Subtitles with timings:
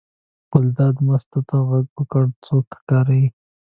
[0.51, 3.23] ګلداد مستو ته غږ وکړ: څوک ښکاري.